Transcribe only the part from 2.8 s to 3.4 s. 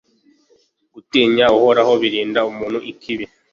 ikibi